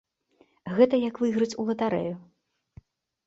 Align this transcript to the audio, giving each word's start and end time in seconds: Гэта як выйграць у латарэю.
Гэта 0.77 0.95
як 1.01 1.19
выйграць 1.23 1.57
у 1.63 1.65
латарэю. 1.69 2.15